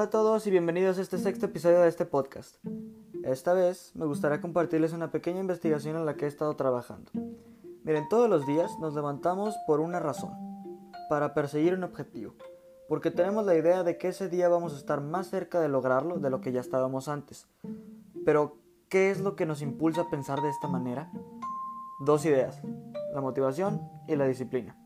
Hola 0.00 0.06
a 0.06 0.10
todos 0.10 0.46
y 0.46 0.50
bienvenidos 0.50 0.96
a 0.96 1.02
este 1.02 1.18
sexto 1.18 1.44
episodio 1.44 1.82
de 1.82 1.88
este 1.88 2.06
podcast. 2.06 2.56
Esta 3.22 3.52
vez 3.52 3.92
me 3.94 4.06
gustaría 4.06 4.40
compartirles 4.40 4.94
una 4.94 5.10
pequeña 5.10 5.40
investigación 5.40 5.94
en 5.94 6.06
la 6.06 6.16
que 6.16 6.24
he 6.24 6.28
estado 6.28 6.56
trabajando. 6.56 7.10
Miren, 7.84 8.08
todos 8.08 8.30
los 8.30 8.46
días 8.46 8.70
nos 8.80 8.94
levantamos 8.94 9.54
por 9.66 9.78
una 9.78 10.00
razón, 10.00 10.32
para 11.10 11.34
perseguir 11.34 11.74
un 11.74 11.84
objetivo, 11.84 12.32
porque 12.88 13.10
tenemos 13.10 13.44
la 13.44 13.54
idea 13.54 13.82
de 13.82 13.98
que 13.98 14.08
ese 14.08 14.30
día 14.30 14.48
vamos 14.48 14.72
a 14.72 14.78
estar 14.78 15.02
más 15.02 15.28
cerca 15.28 15.60
de 15.60 15.68
lograrlo 15.68 16.18
de 16.18 16.30
lo 16.30 16.40
que 16.40 16.52
ya 16.52 16.62
estábamos 16.62 17.06
antes. 17.06 17.46
Pero, 18.24 18.56
¿qué 18.88 19.10
es 19.10 19.20
lo 19.20 19.36
que 19.36 19.44
nos 19.44 19.60
impulsa 19.60 20.00
a 20.00 20.08
pensar 20.08 20.40
de 20.40 20.48
esta 20.48 20.66
manera? 20.66 21.12
Dos 22.06 22.24
ideas, 22.24 22.62
la 23.12 23.20
motivación 23.20 23.82
y 24.08 24.16
la 24.16 24.26
disciplina. 24.26 24.78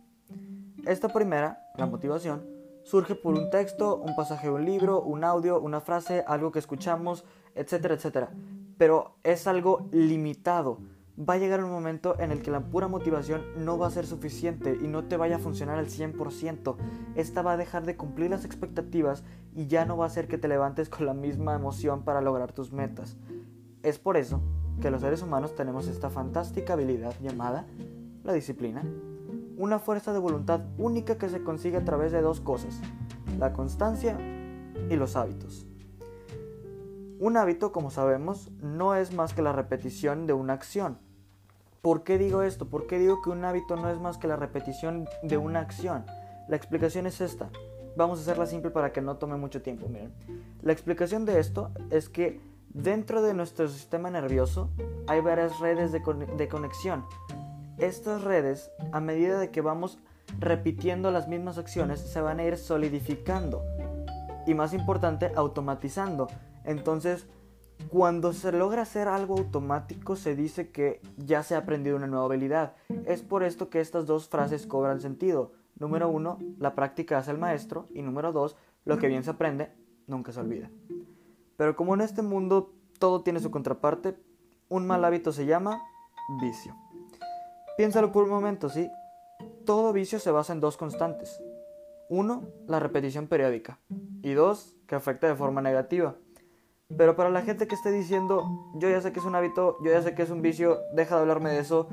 Esta 0.84 1.06
primera, 1.06 1.70
la 1.77 1.87
motivación, 1.87 2.53
surge 2.84 3.15
por 3.15 3.34
un 3.34 3.51
texto, 3.51 3.97
un 3.97 4.15
pasaje 4.15 4.47
de 4.47 4.52
un 4.52 4.65
libro, 4.65 5.02
un 5.02 5.25
audio, 5.25 5.61
una 5.61 5.80
frase, 5.80 6.23
algo 6.27 6.52
que 6.52 6.59
escuchamos, 6.59 7.25
etcétera, 7.55 7.95
etcétera. 7.95 8.30
Pero 8.79 9.16
es 9.25 9.47
algo 9.47 9.88
limitado. 9.91 10.79
Va 11.19 11.34
a 11.34 11.39
llegar 11.39 11.62
un 11.62 11.70
momento 11.70 12.19
en 12.19 12.30
el 12.33 12.42
que 12.42 12.51
la 12.51 12.61
pura 12.61 12.89
motivación 12.89 13.42
no 13.56 13.78
va 13.78 13.87
a 13.87 13.91
ser 13.91 14.06
suficiente 14.06 14.77
y 14.83 14.89
no 14.89 15.05
te 15.05 15.16
vaya 15.16 15.37
a 15.37 15.39
funcionar 15.39 15.78
al 15.78 15.87
100%. 15.87 16.77
Esta 17.15 17.42
va 17.42 17.52
a 17.52 17.56
dejar 17.56 17.84
de 17.84 17.97
cumplir 17.97 18.30
las 18.30 18.45
expectativas 18.45 19.23
y 19.55 19.66
ya 19.66 19.84
no 19.84 19.97
va 19.97 20.05
a 20.05 20.09
hacer 20.09 20.28
que 20.28 20.39
te 20.39 20.48
levantes 20.48 20.89
con 20.89 21.06
la 21.06 21.14
misma 21.14 21.55
emoción 21.55 22.03
para 22.03 22.20
lograr 22.20 22.53
tus 22.53 22.73
metas. 22.73 23.16
Es 23.83 23.98
por 23.98 24.16
eso 24.16 24.41
que 24.80 24.91
los 24.91 25.03
seres 25.03 25.23
humanos 25.23 25.55
tenemos 25.55 25.87
esta 25.87 26.11
fantástica 26.11 26.73
habilidad 26.73 27.14
llamada 27.20 27.64
la 28.25 28.33
disciplina 28.33 28.83
una 29.56 29.78
fuerza 29.78 30.12
de 30.12 30.18
voluntad 30.18 30.60
única 30.78 31.18
que 31.18 31.28
se 31.28 31.42
consigue 31.42 31.76
a 31.76 31.84
través 31.84 32.12
de 32.12 32.20
dos 32.20 32.40
cosas, 32.40 32.80
la 33.38 33.52
constancia 33.52 34.18
y 34.91 34.96
los 34.96 35.16
hábitos. 35.16 35.66
Un 37.19 37.36
hábito, 37.36 37.72
como 37.72 37.91
sabemos, 37.91 38.50
no 38.61 38.94
es 38.94 39.14
más 39.14 39.33
que 39.33 39.42
la 39.42 39.52
repetición 39.52 40.27
de 40.27 40.33
una 40.33 40.52
acción. 40.52 40.98
¿Por 41.80 42.02
qué 42.02 42.19
digo 42.19 42.42
esto? 42.42 42.69
¿Por 42.69 42.86
qué 42.86 42.98
digo 42.98 43.22
que 43.22 43.30
un 43.30 43.44
hábito 43.44 43.77
no 43.77 43.88
es 43.91 44.00
más 44.00 44.19
que 44.19 44.27
la 44.27 44.36
repetición 44.36 45.06
de 45.22 45.36
una 45.36 45.61
acción? 45.61 46.05
La 46.48 46.56
explicación 46.56 47.06
es 47.06 47.20
esta. 47.20 47.50
Vamos 47.96 48.18
a 48.18 48.22
hacerla 48.22 48.46
simple 48.46 48.70
para 48.70 48.92
que 48.92 49.00
no 49.00 49.16
tome 49.16 49.36
mucho 49.36 49.62
tiempo. 49.62 49.86
Miren, 49.89 50.12
la 50.62 50.72
explicación 50.72 51.24
de 51.24 51.39
esto 51.39 51.70
es 51.91 52.08
que 52.08 52.41
dentro 52.70 53.22
de 53.22 53.34
nuestro 53.34 53.68
sistema 53.68 54.11
nervioso 54.11 54.70
hay 55.06 55.20
varias 55.20 55.61
redes 55.61 55.92
de, 55.92 56.00
de 56.36 56.48
conexión 56.48 57.05
estas 57.78 58.22
redes, 58.22 58.70
a 58.92 59.00
medida 59.00 59.39
de 59.39 59.50
que 59.50 59.61
vamos 59.61 59.98
repitiendo 60.39 61.11
las 61.11 61.28
mismas 61.28 61.58
acciones, 61.58 62.00
se 62.00 62.20
van 62.20 62.41
a 62.41 62.44
ir 62.44 62.56
solidificando 62.56 63.62
y 64.47 64.55
más 64.55 64.72
importante, 64.75 65.33
automatizando. 65.34 66.28
Entonces, 66.64 67.27
cuando 67.89 68.33
se 68.33 68.52
logra 68.52 68.83
hacer 68.83 69.08
algo 69.08 69.39
automático, 69.39 70.17
se 70.17 70.36
dice 70.36 70.70
que 70.70 71.00
ya 71.17 71.42
se 71.42 71.55
ha 71.55 71.58
aprendido 71.58 71.97
una 71.97 72.06
nueva 72.06 72.27
habilidad. 72.27 72.75
Es 73.06 73.22
por 73.22 73.42
esto 73.42 73.69
que 73.69 73.80
estas 73.80 74.06
dos 74.06 74.28
frases 74.28 74.67
cobran 74.67 75.00
sentido. 75.00 75.52
Número 75.78 76.08
uno, 76.08 76.39
la 76.58 76.75
práctica 76.75 77.19
hace 77.19 77.33
el 77.33 77.39
maestro. 77.39 77.89
Y 77.92 78.02
número 78.02 78.33
dos, 78.33 78.56
lo 78.84 78.98
que 78.98 79.08
bien 79.08 79.25
se 79.25 79.30
aprende, 79.30 79.72
nunca 80.06 80.33
se 80.33 80.41
olvida. 80.41 80.70
Pero 81.56 81.77
como 81.77 81.95
en 81.95 82.00
este 82.00 82.22
mundo 82.22 82.72
todo 82.98 83.22
tiene 83.22 83.41
su 83.41 83.50
contraparte, 83.50 84.17
un 84.69 84.86
mal 84.86 85.05
hábito 85.05 85.33
se 85.33 85.47
llama 85.47 85.83
vicio. 86.41 86.75
Piénsalo 87.77 88.12
por 88.12 88.25
un 88.25 88.30
momento, 88.30 88.69
¿sí? 88.69 88.89
Todo 89.67 89.92
vicio 89.92 90.20
se 90.20 90.30
basa 90.30 90.53
en 90.53 90.61
dos 90.61 90.77
constantes. 90.77 91.42
Uno, 92.08 92.44
la 92.69 92.78
repetición 92.78 93.27
periódica. 93.27 93.80
Y 94.22 94.34
dos, 94.34 94.77
que 94.86 94.94
afecta 94.94 95.27
de 95.27 95.34
forma 95.34 95.61
negativa. 95.61 96.14
Pero 96.97 97.17
para 97.17 97.30
la 97.30 97.42
gente 97.42 97.67
que 97.67 97.75
esté 97.75 97.91
diciendo, 97.91 98.45
yo 98.77 98.89
ya 98.89 99.01
sé 99.01 99.12
que 99.12 99.18
es 99.18 99.24
un 99.24 99.35
hábito, 99.35 99.79
yo 99.83 99.90
ya 99.90 100.02
sé 100.02 100.14
que 100.14 100.23
es 100.23 100.30
un 100.30 100.40
vicio, 100.40 100.79
deja 100.95 101.17
de 101.17 101.23
hablarme 101.23 101.51
de 101.51 101.58
eso, 101.58 101.89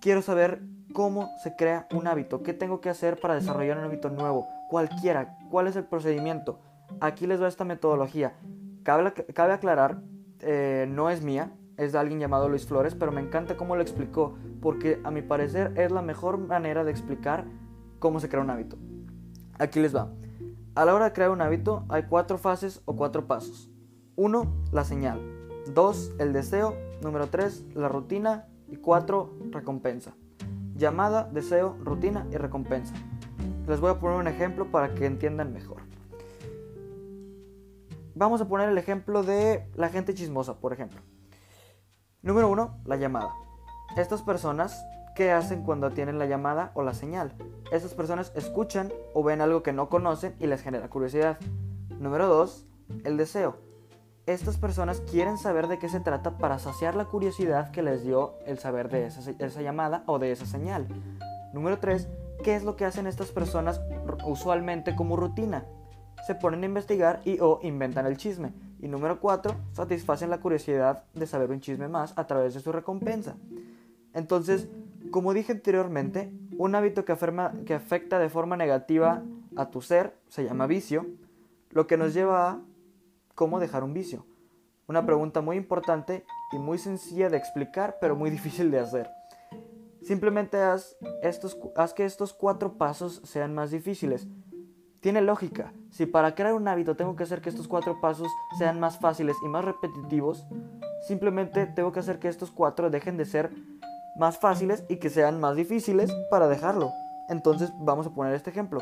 quiero 0.00 0.20
saber 0.20 0.60
cómo 0.92 1.30
se 1.42 1.56
crea 1.56 1.88
un 1.92 2.06
hábito, 2.06 2.42
qué 2.42 2.52
tengo 2.52 2.82
que 2.82 2.90
hacer 2.90 3.18
para 3.18 3.34
desarrollar 3.34 3.78
un 3.78 3.84
hábito 3.84 4.10
nuevo, 4.10 4.46
cualquiera, 4.68 5.38
cuál 5.50 5.68
es 5.68 5.76
el 5.76 5.84
procedimiento. 5.84 6.58
Aquí 7.00 7.26
les 7.26 7.38
doy 7.38 7.48
esta 7.48 7.64
metodología. 7.64 8.34
Cabe, 8.82 9.12
cabe 9.12 9.54
aclarar, 9.54 10.02
eh, 10.40 10.86
no 10.90 11.08
es 11.08 11.22
mía, 11.22 11.52
es 11.76 11.92
de 11.92 11.98
alguien 11.98 12.20
llamado 12.20 12.48
Luis 12.48 12.66
Flores, 12.66 12.94
pero 12.94 13.12
me 13.12 13.20
encanta 13.20 13.56
cómo 13.56 13.76
lo 13.76 13.82
explicó, 13.82 14.36
porque 14.64 14.98
a 15.04 15.10
mi 15.10 15.20
parecer 15.20 15.74
es 15.76 15.92
la 15.92 16.00
mejor 16.00 16.38
manera 16.38 16.84
de 16.84 16.90
explicar 16.90 17.44
cómo 17.98 18.18
se 18.18 18.30
crea 18.30 18.40
un 18.40 18.48
hábito. 18.48 18.78
Aquí 19.58 19.78
les 19.78 19.94
va. 19.94 20.10
A 20.74 20.86
la 20.86 20.94
hora 20.94 21.04
de 21.04 21.12
crear 21.12 21.30
un 21.30 21.42
hábito 21.42 21.84
hay 21.90 22.04
cuatro 22.04 22.38
fases 22.38 22.80
o 22.86 22.96
cuatro 22.96 23.26
pasos. 23.26 23.70
Uno, 24.16 24.50
la 24.72 24.84
señal. 24.84 25.20
Dos, 25.74 26.12
el 26.18 26.32
deseo. 26.32 26.78
Número 27.02 27.26
tres, 27.26 27.66
la 27.74 27.90
rutina. 27.90 28.48
Y 28.66 28.76
cuatro, 28.76 29.34
recompensa. 29.50 30.16
Llamada, 30.74 31.28
deseo, 31.30 31.76
rutina 31.82 32.26
y 32.32 32.38
recompensa. 32.38 32.94
Les 33.68 33.80
voy 33.80 33.90
a 33.90 34.00
poner 34.00 34.18
un 34.18 34.28
ejemplo 34.28 34.70
para 34.70 34.94
que 34.94 35.04
entiendan 35.04 35.52
mejor. 35.52 35.82
Vamos 38.14 38.40
a 38.40 38.48
poner 38.48 38.70
el 38.70 38.78
ejemplo 38.78 39.24
de 39.24 39.68
la 39.74 39.90
gente 39.90 40.14
chismosa, 40.14 40.58
por 40.58 40.72
ejemplo. 40.72 41.02
Número 42.22 42.48
1. 42.48 42.80
La 42.86 42.96
llamada. 42.96 43.43
Estas 43.96 44.22
personas, 44.22 44.84
¿qué 45.14 45.30
hacen 45.30 45.62
cuando 45.62 45.90
tienen 45.90 46.18
la 46.18 46.26
llamada 46.26 46.72
o 46.74 46.82
la 46.82 46.94
señal? 46.94 47.32
Estas 47.70 47.94
personas 47.94 48.32
escuchan 48.34 48.92
o 49.12 49.22
ven 49.22 49.40
algo 49.40 49.62
que 49.62 49.72
no 49.72 49.88
conocen 49.88 50.34
y 50.40 50.48
les 50.48 50.62
genera 50.62 50.90
curiosidad. 50.90 51.38
Número 52.00 52.26
2. 52.26 52.66
El 53.04 53.16
deseo. 53.16 53.56
Estas 54.26 54.58
personas 54.58 55.00
quieren 55.00 55.38
saber 55.38 55.68
de 55.68 55.78
qué 55.78 55.88
se 55.88 56.00
trata 56.00 56.38
para 56.38 56.58
saciar 56.58 56.96
la 56.96 57.04
curiosidad 57.04 57.70
que 57.70 57.82
les 57.82 58.02
dio 58.02 58.34
el 58.46 58.58
saber 58.58 58.88
de 58.88 59.06
esa, 59.06 59.62
llamada 59.62 60.02
o 60.06 60.18
de 60.18 60.32
esa 60.32 60.46
señal. 60.46 60.88
Número 61.52 61.78
3. 61.78 62.08
¿Qué 62.42 62.56
es 62.56 62.64
lo 62.64 62.74
que 62.74 62.86
hacen 62.86 63.06
estas 63.06 63.30
personas 63.30 63.80
usualmente 64.26 64.96
como 64.96 65.14
rutina? 65.14 65.66
Se 66.26 66.34
ponen 66.34 66.64
a 66.64 66.66
investigar 66.66 67.20
y 67.24 67.38
o 67.38 67.60
inventan 67.62 68.06
el 68.06 68.16
chisme. 68.16 68.52
Y 68.80 68.88
número 68.88 69.20
4, 69.20 69.54
satisfacen 69.72 70.30
la 70.30 70.40
curiosidad 70.40 71.04
de 71.14 71.28
saber 71.28 71.52
un 71.52 71.60
chisme 71.60 71.86
más 71.86 72.12
a 72.16 72.26
través 72.26 72.54
de 72.54 72.60
su 72.60 72.72
recompensa. 72.72 73.36
Entonces, 74.14 74.68
como 75.10 75.34
dije 75.34 75.52
anteriormente, 75.52 76.32
un 76.56 76.74
hábito 76.74 77.04
que, 77.04 77.12
afecta 77.12 78.18
de 78.18 78.28
forma 78.28 78.56
negativa 78.56 79.22
a 79.56 79.70
tu 79.70 79.80
ser 79.80 80.16
se 80.28 80.44
llama 80.44 80.66
vicio, 80.66 81.06
lo 81.70 81.86
que 81.86 81.96
nos 81.96 82.14
lleva 82.14 82.50
a 82.50 82.60
cómo 83.34 83.60
dejar 83.60 83.84
un 83.84 83.92
vicio. 83.92 84.24
Una 84.86 85.04
pregunta 85.04 85.40
muy 85.40 85.56
importante 85.56 86.24
y 86.52 86.58
muy 86.58 86.78
sencilla 86.78 87.28
de 87.28 87.36
explicar, 87.36 87.96
pero 88.00 88.16
muy 88.16 88.30
difícil 88.38 88.70
de 88.70 88.80
hacer. 88.80 89.10
Simplemente 90.02 90.58
haz 90.60 90.96
que 91.94 92.04
estos 92.04 92.34
cuatro 92.34 92.74
pasos 92.74 93.20
sean 93.24 93.54
más 93.54 93.70
difíciles. 93.70 94.28
Tiene 95.00 95.20
lógica. 95.20 95.72
Si 95.90 96.06
para 96.06 96.34
crear 96.34 96.54
un 96.54 96.68
hábito 96.68 96.96
tengo 96.96 97.16
que 97.16 97.22
hacer 97.22 97.40
que 97.40 97.48
estos 97.48 97.68
cuatro 97.68 98.00
pasos 98.00 98.28
sean 98.58 98.80
más 98.80 98.98
fáciles 98.98 99.36
y 99.44 99.48
más 99.48 99.64
repetitivos, 99.64 100.46
simplemente 101.06 101.66
tengo 101.66 101.92
que 101.92 102.00
hacer 102.00 102.18
que 102.18 102.28
estos 102.28 102.50
cuatro 102.50 102.90
dejen 102.90 103.16
de 103.16 103.24
ser 103.24 103.50
más 104.16 104.38
fáciles 104.38 104.84
y 104.88 104.96
que 104.96 105.10
sean 105.10 105.40
más 105.40 105.56
difíciles 105.56 106.12
para 106.30 106.48
dejarlo. 106.48 106.90
Entonces 107.28 107.72
vamos 107.80 108.06
a 108.06 108.10
poner 108.10 108.34
este 108.34 108.50
ejemplo. 108.50 108.80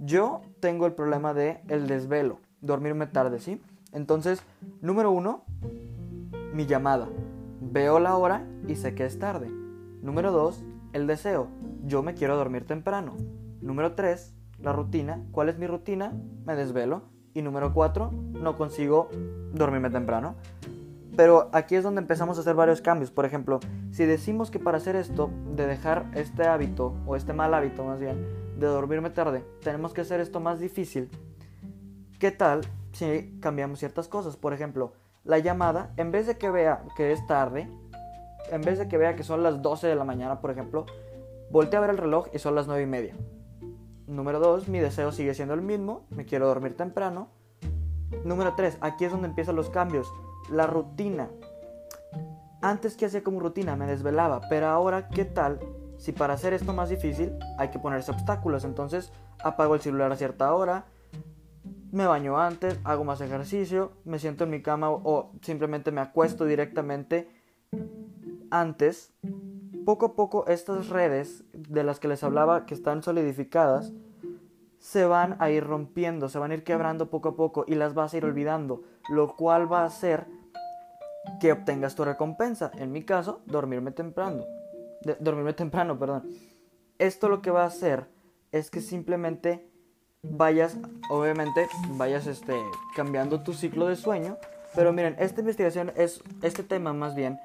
Yo 0.00 0.42
tengo 0.60 0.86
el 0.86 0.92
problema 0.92 1.34
de 1.34 1.60
el 1.68 1.86
desvelo, 1.86 2.40
dormirme 2.60 3.06
tarde, 3.06 3.38
¿sí? 3.40 3.62
Entonces, 3.92 4.42
número 4.80 5.10
uno, 5.10 5.44
mi 6.52 6.66
llamada. 6.66 7.08
Veo 7.60 8.00
la 8.00 8.16
hora 8.16 8.44
y 8.66 8.76
sé 8.76 8.94
que 8.94 9.06
es 9.06 9.18
tarde. 9.18 9.48
Número 10.02 10.32
dos, 10.32 10.64
el 10.92 11.06
deseo. 11.06 11.46
Yo 11.84 12.02
me 12.02 12.14
quiero 12.14 12.36
dormir 12.36 12.66
temprano. 12.66 13.14
Número 13.60 13.94
tres, 13.94 14.34
la 14.60 14.72
rutina. 14.72 15.22
¿Cuál 15.30 15.48
es 15.48 15.58
mi 15.58 15.66
rutina? 15.66 16.12
Me 16.44 16.56
desvelo. 16.56 17.02
Y 17.34 17.42
número 17.42 17.72
cuatro, 17.72 18.12
no 18.12 18.56
consigo 18.56 19.08
dormirme 19.52 19.90
temprano. 19.90 20.34
Pero 21.16 21.48
aquí 21.52 21.76
es 21.76 21.84
donde 21.84 22.00
empezamos 22.00 22.38
a 22.38 22.40
hacer 22.40 22.54
varios 22.54 22.80
cambios. 22.80 23.10
Por 23.10 23.24
ejemplo, 23.24 23.60
si 23.92 24.04
decimos 24.04 24.50
que 24.50 24.58
para 24.58 24.78
hacer 24.78 24.96
esto, 24.96 25.30
de 25.54 25.66
dejar 25.66 26.10
este 26.14 26.44
hábito, 26.44 26.94
o 27.06 27.16
este 27.16 27.32
mal 27.32 27.54
hábito 27.54 27.84
más 27.84 28.00
bien, 28.00 28.26
de 28.58 28.66
dormirme 28.66 29.10
tarde, 29.10 29.44
tenemos 29.62 29.94
que 29.94 30.00
hacer 30.00 30.20
esto 30.20 30.40
más 30.40 30.60
difícil, 30.60 31.10
¿qué 32.18 32.30
tal 32.30 32.62
si 32.92 33.38
cambiamos 33.40 33.78
ciertas 33.78 34.08
cosas? 34.08 34.36
Por 34.36 34.52
ejemplo, 34.52 34.92
la 35.24 35.38
llamada, 35.38 35.92
en 35.96 36.10
vez 36.10 36.26
de 36.26 36.36
que 36.36 36.50
vea 36.50 36.84
que 36.96 37.12
es 37.12 37.26
tarde, 37.26 37.68
en 38.50 38.60
vez 38.62 38.78
de 38.78 38.88
que 38.88 38.98
vea 38.98 39.16
que 39.16 39.22
son 39.22 39.42
las 39.42 39.62
12 39.62 39.86
de 39.86 39.94
la 39.94 40.04
mañana, 40.04 40.40
por 40.40 40.50
ejemplo, 40.50 40.86
voltea 41.50 41.78
a 41.78 41.82
ver 41.82 41.90
el 41.90 41.98
reloj 41.98 42.26
y 42.32 42.38
son 42.38 42.54
las 42.54 42.66
9 42.66 42.82
y 42.82 42.86
media. 42.86 43.14
Número 44.06 44.38
2, 44.38 44.68
mi 44.68 44.80
deseo 44.80 45.12
sigue 45.12 45.34
siendo 45.34 45.54
el 45.54 45.62
mismo, 45.62 46.06
me 46.10 46.26
quiero 46.26 46.46
dormir 46.46 46.76
temprano. 46.76 47.28
Número 48.24 48.54
3, 48.54 48.78
aquí 48.80 49.06
es 49.06 49.12
donde 49.12 49.28
empiezan 49.28 49.56
los 49.56 49.70
cambios. 49.70 50.12
La 50.50 50.66
rutina. 50.66 51.28
Antes 52.62 52.96
que 52.96 53.06
hacía 53.06 53.22
como 53.22 53.40
rutina, 53.40 53.76
me 53.76 53.86
desvelaba, 53.86 54.40
pero 54.48 54.66
ahora, 54.66 55.08
¿qué 55.08 55.24
tal 55.24 55.60
si 55.98 56.12
para 56.12 56.34
hacer 56.34 56.54
esto 56.54 56.72
más 56.72 56.88
difícil 56.88 57.32
hay 57.58 57.68
que 57.68 57.78
ponerse 57.78 58.10
obstáculos? 58.10 58.64
Entonces 58.64 59.12
apago 59.42 59.74
el 59.74 59.80
celular 59.80 60.10
a 60.12 60.16
cierta 60.16 60.54
hora, 60.54 60.86
me 61.92 62.06
baño 62.06 62.38
antes, 62.38 62.80
hago 62.82 63.04
más 63.04 63.20
ejercicio, 63.20 63.92
me 64.04 64.18
siento 64.18 64.44
en 64.44 64.50
mi 64.50 64.62
cama 64.62 64.90
o 64.90 65.30
simplemente 65.42 65.92
me 65.92 66.00
acuesto 66.00 66.44
directamente 66.44 67.28
antes. 68.50 69.12
Poco 69.84 70.06
a 70.06 70.14
poco 70.14 70.46
estas 70.48 70.88
redes 70.88 71.44
de 71.52 71.84
las 71.84 72.00
que 72.00 72.08
les 72.08 72.24
hablaba 72.24 72.66
que 72.66 72.74
están 72.74 73.02
solidificadas 73.02 73.92
se 74.84 75.06
van 75.06 75.36
a 75.38 75.48
ir 75.48 75.64
rompiendo, 75.64 76.28
se 76.28 76.38
van 76.38 76.50
a 76.50 76.54
ir 76.54 76.62
quebrando 76.62 77.08
poco 77.08 77.30
a 77.30 77.36
poco 77.36 77.64
y 77.66 77.74
las 77.74 77.94
vas 77.94 78.12
a 78.12 78.18
ir 78.18 78.26
olvidando, 78.26 78.82
lo 79.08 79.34
cual 79.34 79.72
va 79.72 79.80
a 79.80 79.86
hacer 79.86 80.26
que 81.40 81.52
obtengas 81.52 81.94
tu 81.94 82.04
recompensa. 82.04 82.70
En 82.76 82.92
mi 82.92 83.02
caso, 83.02 83.40
dormirme 83.46 83.92
temprano. 83.92 84.44
dormirme 85.20 85.52
temprano, 85.54 85.98
perdón. 85.98 86.28
Esto 86.98 87.30
lo 87.30 87.40
que 87.40 87.50
va 87.50 87.62
a 87.62 87.68
hacer 87.68 88.08
es 88.52 88.70
que 88.70 88.82
simplemente 88.82 89.66
vayas, 90.22 90.76
obviamente, 91.08 91.66
vayas 91.92 92.26
este, 92.26 92.54
cambiando 92.94 93.42
tu 93.42 93.54
ciclo 93.54 93.86
de 93.86 93.96
sueño. 93.96 94.36
Pero 94.74 94.92
miren, 94.92 95.16
esta 95.18 95.40
investigación 95.40 95.92
es, 95.96 96.22
este 96.42 96.62
tema 96.62 96.92
más 96.92 97.14
bien, 97.14 97.40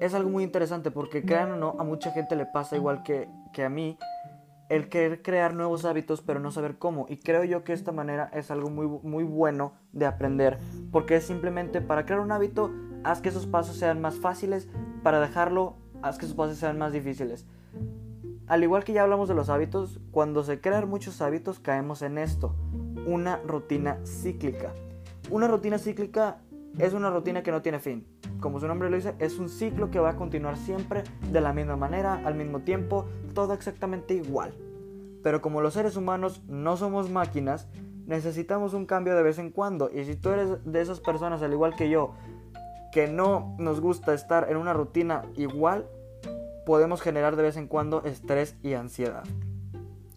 es 0.00 0.12
algo 0.12 0.28
muy 0.28 0.44
interesante 0.44 0.90
porque 0.90 1.24
crean 1.24 1.52
o 1.52 1.56
no, 1.56 1.76
a 1.78 1.82
mucha 1.82 2.10
gente 2.10 2.36
le 2.36 2.44
pasa 2.44 2.76
igual 2.76 3.02
que, 3.02 3.26
que 3.54 3.64
a 3.64 3.70
mí, 3.70 3.96
el 4.74 4.88
querer 4.88 5.22
crear 5.22 5.54
nuevos 5.54 5.84
hábitos 5.84 6.22
pero 6.22 6.40
no 6.40 6.50
saber 6.50 6.78
cómo. 6.78 7.06
Y 7.08 7.18
creo 7.18 7.44
yo 7.44 7.64
que 7.64 7.72
esta 7.72 7.92
manera 7.92 8.30
es 8.32 8.50
algo 8.50 8.70
muy, 8.70 8.86
muy 8.86 9.24
bueno 9.24 9.74
de 9.92 10.06
aprender 10.06 10.58
porque 10.90 11.16
es 11.16 11.24
simplemente 11.24 11.80
para 11.80 12.04
crear 12.04 12.20
un 12.20 12.32
hábito, 12.32 12.72
haz 13.04 13.20
que 13.20 13.28
esos 13.28 13.46
pasos 13.46 13.76
sean 13.76 14.00
más 14.00 14.16
fáciles, 14.16 14.68
para 15.02 15.20
dejarlo, 15.20 15.76
haz 16.02 16.18
que 16.18 16.24
esos 16.26 16.36
pasos 16.36 16.58
sean 16.58 16.78
más 16.78 16.92
difíciles 16.92 17.46
al 18.46 18.62
igual 18.62 18.84
que 18.84 18.92
ya 18.92 19.02
hablamos 19.02 19.28
de 19.28 19.34
los 19.34 19.48
hábitos, 19.48 20.00
cuando 20.10 20.44
se 20.44 20.60
crean 20.60 20.88
muchos 20.88 21.22
hábitos 21.22 21.60
caemos 21.60 22.02
en 22.02 22.18
esto, 22.18 22.54
una 23.06 23.38
rutina 23.38 23.98
cíclica. 24.04 24.72
Una 25.30 25.48
rutina 25.48 25.78
cíclica 25.78 26.42
es 26.78 26.92
una 26.92 27.10
rutina 27.10 27.42
que 27.42 27.50
no 27.50 27.62
tiene 27.62 27.78
fin. 27.78 28.06
Como 28.44 28.60
su 28.60 28.68
nombre 28.68 28.90
lo 28.90 28.96
dice, 28.96 29.14
es 29.20 29.38
un 29.38 29.48
ciclo 29.48 29.90
que 29.90 29.98
va 29.98 30.10
a 30.10 30.16
continuar 30.16 30.58
siempre 30.58 31.02
de 31.32 31.40
la 31.40 31.54
misma 31.54 31.76
manera, 31.76 32.20
al 32.26 32.34
mismo 32.34 32.60
tiempo, 32.60 33.06
todo 33.32 33.54
exactamente 33.54 34.12
igual. 34.12 34.52
Pero 35.22 35.40
como 35.40 35.62
los 35.62 35.72
seres 35.72 35.96
humanos 35.96 36.42
no 36.46 36.76
somos 36.76 37.08
máquinas, 37.08 37.68
necesitamos 38.04 38.74
un 38.74 38.84
cambio 38.84 39.16
de 39.16 39.22
vez 39.22 39.38
en 39.38 39.50
cuando. 39.50 39.90
Y 39.90 40.04
si 40.04 40.14
tú 40.14 40.28
eres 40.28 40.62
de 40.62 40.82
esas 40.82 41.00
personas, 41.00 41.40
al 41.40 41.54
igual 41.54 41.74
que 41.74 41.88
yo, 41.88 42.12
que 42.92 43.06
no 43.06 43.56
nos 43.58 43.80
gusta 43.80 44.12
estar 44.12 44.50
en 44.50 44.58
una 44.58 44.74
rutina 44.74 45.22
igual, 45.36 45.86
podemos 46.66 47.00
generar 47.00 47.36
de 47.36 47.44
vez 47.44 47.56
en 47.56 47.66
cuando 47.66 48.04
estrés 48.04 48.56
y 48.62 48.74
ansiedad. 48.74 49.24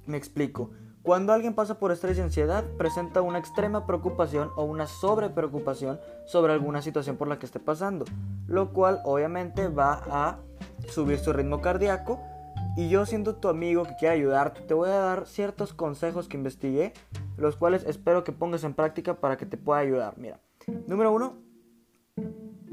Me 0.06 0.18
explico. 0.18 0.72
Cuando 1.08 1.32
alguien 1.32 1.54
pasa 1.54 1.80
por 1.80 1.94
estrés 1.94 2.18
y 2.18 2.22
ansiedad, 2.22 2.66
presenta 2.78 3.22
una 3.22 3.40
extrema 3.40 3.86
preocupación 3.86 4.52
o 4.58 4.66
una 4.66 4.88
sobrepreocupación 4.88 6.02
sobre 6.26 6.52
alguna 6.52 6.82
situación 6.82 7.16
por 7.16 7.30
la 7.30 7.40
que 7.40 7.46
esté 7.46 7.62
pasando, 7.62 8.04
lo 8.46 8.74
cual 8.74 9.00
obviamente 9.06 9.70
va 9.70 10.04
a 10.12 10.40
subir 10.90 11.18
su 11.20 11.32
ritmo 11.32 11.62
cardíaco. 11.62 12.20
Y 12.76 12.90
yo 12.90 13.06
siendo 13.06 13.38
tu 13.38 13.48
amigo 13.48 13.86
que 13.86 13.96
quiere 13.96 14.16
ayudarte, 14.16 14.60
te 14.64 14.74
voy 14.74 14.90
a 14.90 15.00
dar 15.00 15.28
ciertos 15.28 15.74
consejos 15.74 16.28
que 16.28 16.36
investigué, 16.36 16.92
los 17.38 17.56
cuales 17.56 17.86
espero 17.86 18.26
que 18.26 18.34
pongas 18.34 18.66
en 18.66 18.74
práctica 18.74 19.14
para 19.14 19.38
que 19.38 19.46
te 19.46 19.56
pueda 19.56 19.80
ayudar. 19.80 20.16
Mira, 20.18 20.42
número 20.88 21.14
uno, 21.14 21.38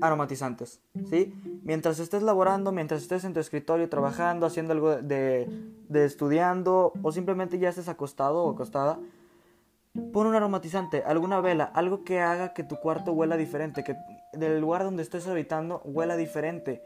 aromatizantes, 0.00 0.80
¿sí? 1.08 1.34
Mientras 1.62 1.98
estés 1.98 2.22
laborando, 2.22 2.72
mientras 2.72 3.02
estés 3.02 3.24
en 3.24 3.32
tu 3.32 3.40
escritorio 3.40 3.88
trabajando, 3.88 4.46
haciendo 4.46 4.72
algo 4.72 4.96
de, 4.96 5.48
de 5.88 6.04
estudiando 6.04 6.92
o 7.02 7.12
simplemente 7.12 7.58
ya 7.58 7.68
estés 7.68 7.88
acostado 7.88 8.44
o 8.44 8.50
acostada, 8.52 8.98
pon 10.12 10.26
un 10.26 10.34
aromatizante, 10.34 11.02
alguna 11.04 11.40
vela, 11.40 11.64
algo 11.64 12.04
que 12.04 12.20
haga 12.20 12.52
que 12.52 12.64
tu 12.64 12.76
cuarto 12.76 13.12
huela 13.12 13.36
diferente, 13.36 13.84
que 13.84 13.96
del 14.32 14.60
lugar 14.60 14.84
donde 14.84 15.02
estés 15.02 15.26
habitando 15.28 15.80
huela 15.84 16.16
diferente. 16.16 16.82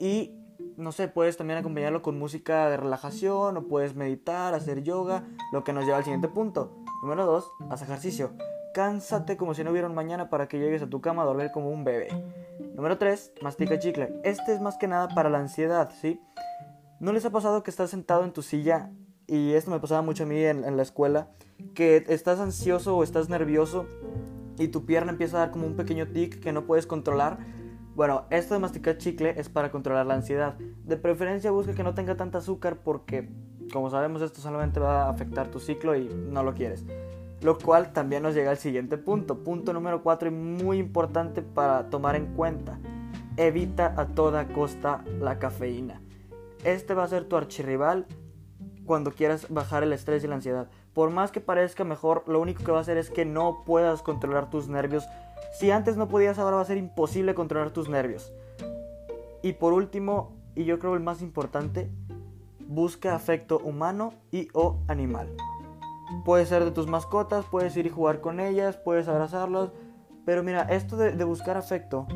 Y 0.00 0.34
no 0.76 0.92
sé, 0.92 1.08
puedes 1.08 1.36
también 1.36 1.58
acompañarlo 1.58 2.02
con 2.02 2.18
música 2.18 2.68
de 2.68 2.76
relajación 2.76 3.56
o 3.56 3.68
puedes 3.68 3.94
meditar, 3.94 4.54
hacer 4.54 4.82
yoga, 4.82 5.24
lo 5.52 5.64
que 5.64 5.72
nos 5.72 5.84
lleva 5.84 5.98
al 5.98 6.04
siguiente 6.04 6.28
punto. 6.28 6.76
Número 7.02 7.26
2, 7.26 7.50
haz 7.70 7.82
ejercicio. 7.82 8.32
Cánsate 8.78 9.36
como 9.36 9.54
si 9.54 9.64
no 9.64 9.72
hubiera 9.72 9.88
mañana 9.88 10.30
para 10.30 10.46
que 10.46 10.60
llegues 10.60 10.82
a 10.82 10.86
tu 10.86 11.00
cama 11.00 11.22
a 11.22 11.24
dormir 11.24 11.50
como 11.50 11.68
un 11.68 11.82
bebé. 11.82 12.10
Número 12.76 12.96
3. 12.96 13.32
Mastica 13.42 13.76
chicle. 13.80 14.20
Este 14.22 14.52
es 14.52 14.60
más 14.60 14.76
que 14.76 14.86
nada 14.86 15.08
para 15.08 15.28
la 15.28 15.40
ansiedad, 15.40 15.90
¿sí? 16.00 16.20
¿No 17.00 17.12
les 17.12 17.24
ha 17.24 17.30
pasado 17.30 17.64
que 17.64 17.72
estás 17.72 17.90
sentado 17.90 18.22
en 18.22 18.32
tu 18.32 18.42
silla 18.42 18.92
y 19.26 19.54
esto 19.54 19.72
me 19.72 19.80
pasaba 19.80 20.02
mucho 20.02 20.22
a 20.22 20.26
mí 20.26 20.44
en, 20.44 20.76
la 20.76 20.82
escuela, 20.84 21.26
que 21.74 22.04
estás 22.06 22.38
ansioso 22.38 22.96
o 22.96 23.02
estás 23.02 23.28
nervioso 23.28 23.86
y 24.58 24.68
tu 24.68 24.86
pierna 24.86 25.10
empieza 25.10 25.38
a 25.38 25.40
dar 25.40 25.50
como 25.50 25.66
un 25.66 25.74
pequeño 25.74 26.06
tic 26.12 26.38
que 26.38 26.52
no 26.52 26.64
puedes 26.64 26.86
controlar? 26.86 27.38
Bueno, 27.96 28.26
esto 28.30 28.54
de 28.54 28.60
masticar 28.60 28.96
chicle 28.96 29.34
es 29.40 29.48
para 29.48 29.72
controlar 29.72 30.06
la 30.06 30.14
ansiedad. 30.14 30.54
De 30.84 30.96
preferencia 30.96 31.50
busca 31.50 31.74
que 31.74 31.82
no 31.82 31.94
tenga 31.94 32.16
tanta 32.16 32.38
azúcar 32.38 32.76
porque, 32.84 33.28
como 33.72 33.90
sabemos, 33.90 34.22
esto 34.22 34.40
solamente 34.40 34.78
va 34.78 35.06
a 35.06 35.10
afectar 35.10 35.50
tu 35.50 35.58
ciclo 35.58 35.96
y 35.96 36.08
no 36.08 36.44
lo 36.44 36.54
quieres. 36.54 36.84
Lo 37.40 37.56
cual 37.58 37.92
también 37.92 38.22
nos 38.22 38.34
llega 38.34 38.50
al 38.50 38.58
siguiente 38.58 38.98
punto. 38.98 39.44
Punto 39.44 39.72
número 39.72 40.02
4 40.02 40.28
y 40.28 40.32
muy 40.32 40.78
importante 40.78 41.42
para 41.42 41.88
tomar 41.90 42.16
en 42.16 42.34
cuenta. 42.34 42.78
Evita 43.36 43.94
a 43.96 44.06
toda 44.06 44.48
costa 44.48 45.04
la 45.20 45.38
cafeína. 45.38 46.00
Este 46.64 46.94
va 46.94 47.04
a 47.04 47.08
ser 47.08 47.24
tu 47.24 47.36
archirrival 47.36 48.06
cuando 48.84 49.12
quieras 49.12 49.46
bajar 49.50 49.84
el 49.84 49.92
estrés 49.92 50.24
y 50.24 50.26
la 50.26 50.34
ansiedad. 50.34 50.68
Por 50.94 51.10
más 51.10 51.30
que 51.30 51.40
parezca 51.40 51.84
mejor, 51.84 52.24
lo 52.26 52.40
único 52.40 52.64
que 52.64 52.72
va 52.72 52.78
a 52.78 52.80
hacer 52.80 52.96
es 52.96 53.10
que 53.10 53.24
no 53.24 53.62
puedas 53.64 54.02
controlar 54.02 54.50
tus 54.50 54.68
nervios. 54.68 55.04
Si 55.60 55.70
antes 55.70 55.96
no 55.96 56.08
podías, 56.08 56.38
ahora 56.38 56.56
va 56.56 56.62
a 56.62 56.64
ser 56.64 56.78
imposible 56.78 57.34
controlar 57.34 57.70
tus 57.70 57.88
nervios. 57.88 58.32
Y 59.42 59.52
por 59.52 59.72
último, 59.72 60.32
y 60.56 60.64
yo 60.64 60.80
creo 60.80 60.94
el 60.94 61.00
más 61.00 61.22
importante, 61.22 61.88
busca 62.66 63.14
afecto 63.14 63.58
humano 63.58 64.14
y 64.32 64.48
o 64.52 64.80
animal. 64.88 65.28
Puede 66.24 66.46
ser 66.46 66.64
de 66.64 66.70
tus 66.70 66.86
mascotas, 66.86 67.44
puedes 67.50 67.76
ir 67.76 67.86
y 67.86 67.90
jugar 67.90 68.20
con 68.20 68.40
ellas, 68.40 68.76
puedes 68.76 69.08
abrazarlas. 69.08 69.70
Pero 70.24 70.42
mira, 70.42 70.62
esto 70.62 70.96
de, 70.96 71.24
buscar 71.24 71.56
afecto, 71.56 72.06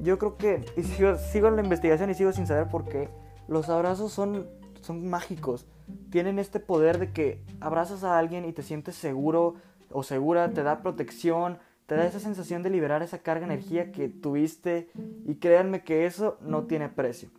yo 0.00 0.18
creo 0.18 0.36
que, 0.36 0.64
y 0.76 0.82
sigo, 0.82 1.48
en 1.48 1.56
la 1.56 1.62
investigación 1.62 2.10
y 2.10 2.14
sigo 2.14 2.32
sin 2.32 2.46
saber 2.46 2.68
por 2.68 2.88
qué, 2.88 3.08
los 3.46 3.68
abrazos 3.68 4.12
son, 4.12 4.48
son 4.80 5.08
mágicos. 5.08 5.66
Tienen 6.10 6.38
este 6.38 6.58
poder 6.58 6.98
de 6.98 7.12
que 7.12 7.44
abrazas 7.60 8.02
a 8.02 8.18
alguien 8.18 8.44
y 8.44 8.52
te 8.52 8.62
sientes 8.62 8.96
seguro 8.96 9.54
o 9.90 10.02
segura, 10.02 10.50
te 10.50 10.62
da 10.62 10.82
protección, 10.82 11.58
te 11.86 11.94
da 11.94 12.06
esa 12.06 12.18
sensación 12.18 12.62
de 12.62 12.70
liberar 12.70 13.02
esa 13.02 13.18
carga 13.18 13.46
de 13.46 13.54
energía 13.54 13.92
que 13.92 14.08
tuviste 14.08 14.88
y 15.24 15.36
créanme 15.36 15.84
que 15.84 16.06
eso 16.06 16.38
no 16.40 16.64
tiene 16.64 16.88
precio. 16.88 17.30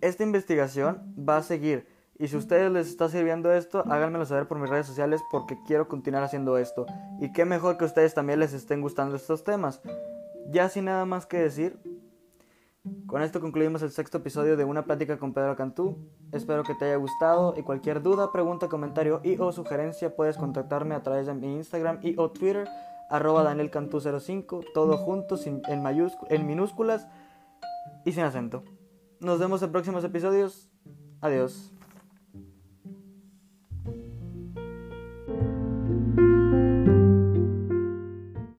Esta 0.00 0.24
investigación 0.24 1.14
va 1.16 1.38
a 1.38 1.42
seguir 1.42 1.86
y 2.22 2.28
si 2.28 2.36
a 2.36 2.38
ustedes 2.38 2.70
les 2.70 2.86
está 2.86 3.08
sirviendo 3.08 3.52
esto, 3.52 3.82
háganmelo 3.90 4.24
saber 4.24 4.46
por 4.46 4.56
mis 4.60 4.70
redes 4.70 4.86
sociales 4.86 5.20
porque 5.28 5.58
quiero 5.66 5.88
continuar 5.88 6.22
haciendo 6.22 6.56
esto. 6.56 6.86
Y 7.18 7.32
qué 7.32 7.44
mejor 7.44 7.76
que 7.76 7.82
a 7.82 7.88
ustedes 7.88 8.14
también 8.14 8.38
les 8.38 8.52
estén 8.52 8.80
gustando 8.80 9.16
estos 9.16 9.42
temas. 9.42 9.82
Ya 10.48 10.68
sin 10.68 10.84
nada 10.84 11.04
más 11.04 11.26
que 11.26 11.38
decir, 11.38 11.80
con 13.06 13.22
esto 13.22 13.40
concluimos 13.40 13.82
el 13.82 13.90
sexto 13.90 14.18
episodio 14.18 14.56
de 14.56 14.62
Una 14.62 14.84
plática 14.84 15.18
con 15.18 15.32
Pedro 15.32 15.56
Cantú. 15.56 15.98
Espero 16.30 16.62
que 16.62 16.76
te 16.76 16.84
haya 16.84 16.94
gustado 16.94 17.54
y 17.56 17.64
cualquier 17.64 18.00
duda, 18.02 18.30
pregunta, 18.30 18.68
comentario 18.68 19.20
y 19.24 19.36
o 19.40 19.50
sugerencia 19.50 20.14
puedes 20.14 20.36
contactarme 20.36 20.94
a 20.94 21.02
través 21.02 21.26
de 21.26 21.34
mi 21.34 21.56
Instagram 21.56 21.98
y 22.02 22.14
o 22.18 22.30
Twitter 22.30 22.68
arroba 23.10 23.42
danielcantú05, 23.42 24.66
todo 24.72 24.96
junto 24.96 25.36
en, 25.44 25.60
en 25.66 26.46
minúsculas 26.46 27.08
y 28.04 28.12
sin 28.12 28.22
acento. 28.22 28.62
Nos 29.18 29.40
vemos 29.40 29.60
en 29.64 29.72
próximos 29.72 30.04
episodios. 30.04 30.70
Adiós. 31.20 31.72